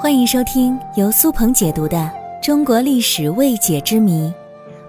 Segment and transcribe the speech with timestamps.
[0.00, 1.96] 欢迎收听由苏鹏解读的
[2.42, 4.28] 《中国历史未解之谜》，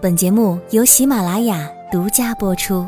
[0.01, 2.87] 本节目由喜马拉雅独家播出。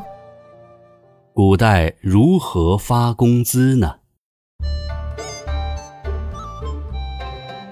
[1.34, 3.96] 古代如何发工资呢？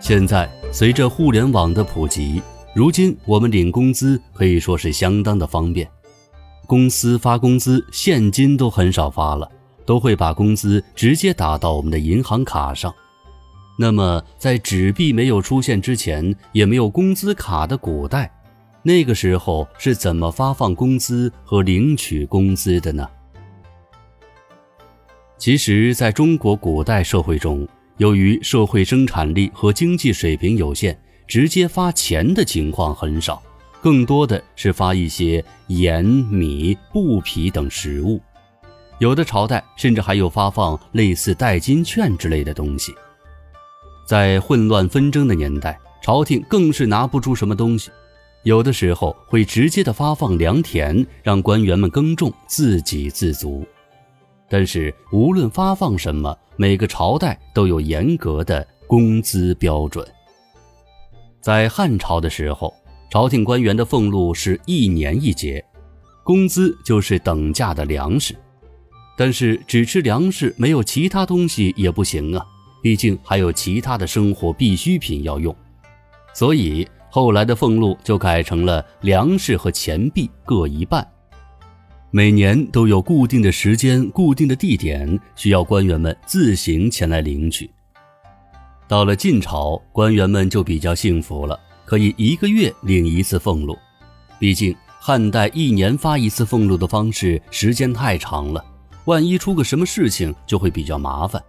[0.02, 2.41] 现在随着互联网的普及，
[2.75, 5.89] 如今我们领工资可以说是相当的方便。
[6.67, 9.49] 公司发工资，现金都很少发了，
[9.85, 12.93] 都会把工资直接打到我们的银行卡上。
[13.78, 18.31] 那么，在纸币没有出现之前，也没有工资卡的古代，
[18.84, 23.09] 那个时候是怎么发放工资和领取工资的呢？
[25.40, 27.67] 其实，在中国古代社会中，
[27.98, 30.98] 由于社会生产力和经济水平有限，
[31.28, 33.42] 直接发钱的情况很少，
[33.81, 38.22] 更多的是发一些盐、米、布匹等食物，
[39.00, 42.94] 有的朝代甚至还有发放类似代金券之类的东西。
[44.05, 47.89] 在混乱纷争的年代，朝廷更是拿不出什么东西，
[48.44, 53.66] 有的时候会直接的发放良田，让官员们耕种，自给自足。
[54.50, 60.06] 但是无论发放什么，每个朝代都有严格的工资标准。
[61.41, 62.73] 在汉朝的时候，
[63.09, 65.63] 朝廷官员的俸禄是一年一结，
[66.23, 68.35] 工资就是等价的粮食。
[69.17, 72.45] 但是只吃粮食，没有其他东西也不行啊。
[72.84, 75.56] 毕竟还有其他的生活必需品要用，
[76.34, 81.08] 所以后来的俸禄就改成了粮食和钱币各一半。
[82.12, 87.72] 每年都有固定的时间、固定的地点，需要官员们自行前来领取。
[88.86, 93.78] 到了晋朝，官员们就比较幸福了，可以一个月领一次俸禄。
[94.38, 98.62] 毕竟汉代一年发一次俸禄的方式时间太长了，
[99.06, 101.42] 万一出个什么事情，就会比较麻烦。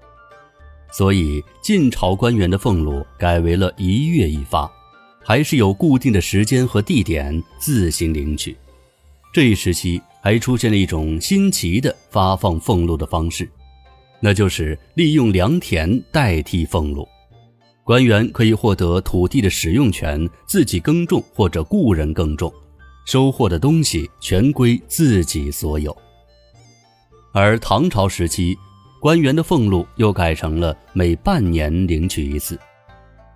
[0.97, 4.71] 所以晋朝官员的俸禄改为了一月一发，
[5.25, 8.57] 还是有固定的时间和地点自行领取。
[9.33, 13.51] 这一时期还出现了一种新奇的发放俸禄的方式，
[14.21, 17.09] 那就是利用良田代替俸禄。
[17.83, 22.55] 官员可以获得土地的使用权，自己耕种或者雇人耕种，
[23.05, 25.95] 收获的东西全归自己所有。
[27.33, 28.57] 而唐朝时期。
[29.05, 32.59] 官员的俸禄又改成了每半年领取一次，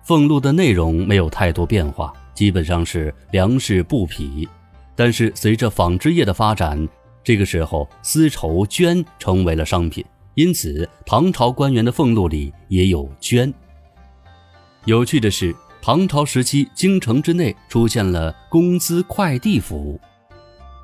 [0.03, 4.49] 俸禄的内容没有太多变化，基本上是粮食布匹。
[4.95, 6.89] 但是随着纺织业的发展，
[7.23, 10.03] 这个时候丝绸绢成为了商品，
[10.33, 13.53] 因此唐朝官员的俸禄里也有绢。
[14.85, 20.01] 有趣的是，唐朝时期京城之内出现了工资快递服务，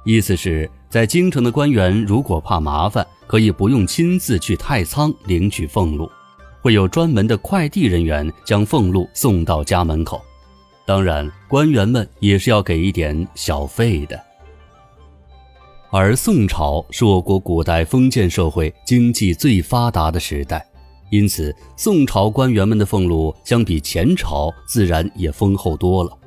[0.06, 0.70] 意思是。
[0.88, 6.10] 在京城的官员如果怕麻烦，可以不用亲自去太仓领取俸禄，
[6.62, 10.22] 会有专门的快递人员将俸禄送到家门口。
[10.86, 14.18] 当然，官员们也是要给一点小费的。
[15.92, 20.66] 而宋朝是我国古代封建社会经济最发达的时代，
[21.10, 26.18] 因此宋朝官员们的俸禄相比前朝自然也丰厚多了。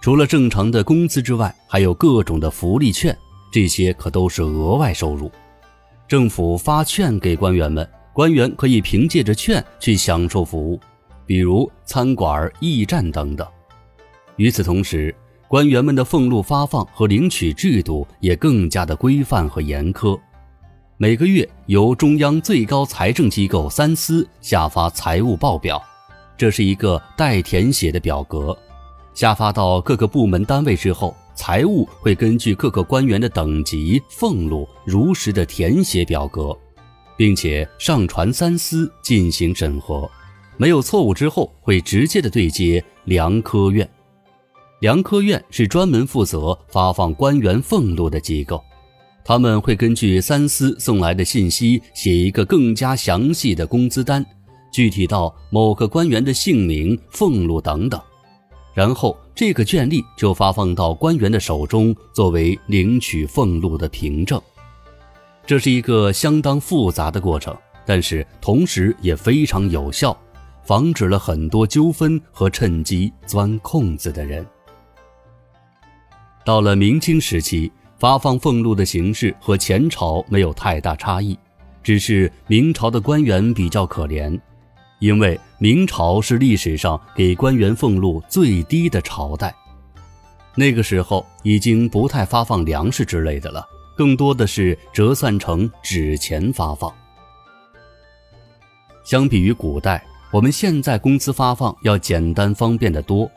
[0.00, 3.16] 除了正常的工资之外，还有各种的福利券。
[3.52, 5.30] 这些可都是额外收入，
[6.06, 10.78] 政府发券给官员们，官员可以凭借着券去享受服务，
[11.26, 13.46] 比如餐馆、驿站等等。
[14.36, 15.12] 与此同时，
[15.48, 20.16] 官员们的俸禄发放和领取制度也更加的规范和严苛。
[20.96, 25.82] 每个月由中央最高财政机构三司下发财务报表，
[26.38, 28.56] 这是一个待填写的表格，
[29.14, 31.14] 下发到各个部门单位之后。
[31.32, 36.54] 财务会根据各个官员的等级、俸禄，如实的填写表格，
[37.16, 40.06] 并且上传三司进行审核，
[40.58, 43.88] 没有错误之后，会直接的对接粮科院。
[44.80, 48.62] 粮科院是专门负责发放官员俸禄的机构，
[49.24, 54.22] 他们会根据三司送来的信息，写一个更加详细的工资单，
[54.70, 57.98] 具体到某个官员的姓名、俸禄等等。
[58.72, 64.40] 然后，这个卷吏就发放到官员的手中，作为领取俸禄的凭证。
[65.44, 70.16] 这是一个相当复杂的过程，但是同时也非常有效，
[70.62, 74.46] 防止了很多纠纷和趁机钻空子的人。
[76.44, 81.36] 到了明清时期，发放俸禄的形式和前朝没有太大差异，
[81.82, 84.40] 只是明朝的官员比较可怜。
[85.00, 89.54] 因为明朝是历史上给官员俸禄最低的朝代，
[90.54, 93.66] 那个时候已经不太发放粮食之类的了，
[93.96, 96.92] 更多的是折算成纸钱发放。
[99.02, 103.28] 相比于古代，我们现在工资发放要简单方便得多，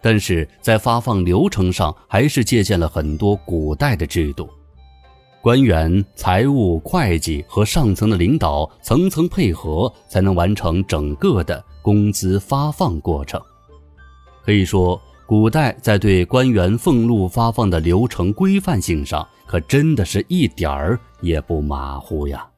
[0.00, 4.50] 但是在发放流程上还是借鉴了很多古代的制度。
[5.42, 13.42] 官员、财务、会计和上层的领导层层配合，才能完成整个的工资发放过程。
[14.44, 22.48] 可以说，古代在对官员俸禄发放的流程规范性上，可真的是一点儿也不马虎呀。